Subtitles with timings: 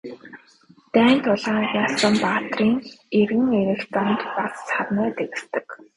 [0.93, 2.73] Дайн тулаанд ялсан баатрын
[3.19, 5.67] эргэн ирэх замд бас сарнай дэвсдэг.